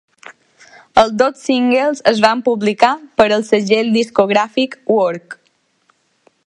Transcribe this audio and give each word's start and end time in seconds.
Els 1.01 1.11
dos 1.21 1.43
singles 1.49 2.01
es 2.13 2.21
van 2.25 2.41
publicar 2.47 2.91
per 3.21 3.27
al 3.37 3.45
segell 3.51 3.93
discogràfic 3.99 4.77
Work. 4.97 5.39